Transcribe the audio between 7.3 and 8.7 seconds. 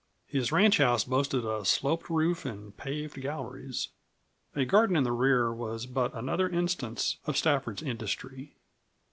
Stafford's industry.